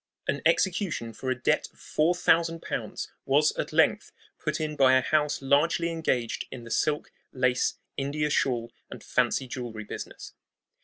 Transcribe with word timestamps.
An 0.27 0.41
execution 0.47 1.13
for 1.13 1.29
a 1.29 1.39
debt 1.39 1.67
of 1.71 1.77
four 1.77 2.15
thousand 2.15 2.63
pounds 2.63 3.11
was 3.23 3.51
at 3.55 3.71
length 3.71 4.11
put 4.39 4.59
in 4.59 4.75
by 4.75 4.97
a 4.97 5.01
house 5.01 5.43
largely 5.43 5.91
engaged 5.91 6.47
in 6.49 6.63
the 6.63 6.71
silk, 6.71 7.11
lace, 7.31 7.75
India 7.97 8.31
shawl, 8.31 8.71
and 8.89 9.03
fancy 9.03 9.47
jewelry 9.47 9.83
business. 9.83 10.33